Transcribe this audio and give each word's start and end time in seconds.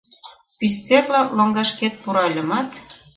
Пистерла 0.57 1.21
лоҥгашкет 1.37 1.93
пуральымат 2.01 2.69